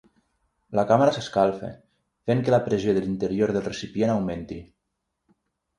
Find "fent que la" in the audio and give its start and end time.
2.31-2.61